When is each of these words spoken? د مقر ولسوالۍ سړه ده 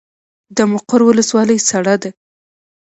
د 0.55 0.59
مقر 0.71 0.99
ولسوالۍ 1.05 1.59
سړه 1.69 1.95
ده 2.01 2.09